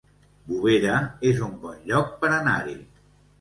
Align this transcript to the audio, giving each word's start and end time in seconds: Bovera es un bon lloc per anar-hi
Bovera 0.45 0.95
es 1.33 1.43
un 1.49 1.53
bon 1.67 1.85
lloc 1.93 2.17
per 2.25 2.33
anar-hi 2.39 2.75